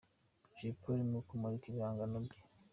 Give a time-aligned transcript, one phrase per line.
[0.57, 2.39] Jay Polly mu kumurika ibihangano bye.